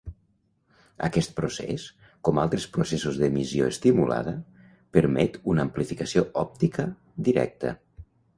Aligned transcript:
Aquest 1.07 1.33
procés, 1.39 1.83
com 2.29 2.41
altres 2.43 2.65
processos 2.77 3.19
d'emissió 3.23 3.67
estimulada, 3.75 4.33
permet 4.99 5.39
una 5.55 5.67
amplificació 5.67 6.25
òptica 6.47 6.89
directa. 7.31 7.77